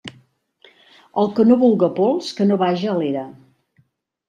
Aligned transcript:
El 1.23 1.29
que 1.39 1.45
no 1.51 1.59
vulga 1.65 1.91
pols, 2.01 2.33
que 2.41 2.49
no 2.51 2.59
vaja 2.65 2.91
a 2.95 2.99
l'era. 3.03 3.29